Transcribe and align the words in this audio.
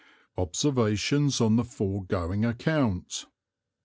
Observations 0.35 1.39
on 1.39 1.57
the 1.57 1.63
foregoing 1.63 2.43
Account. 2.43 3.27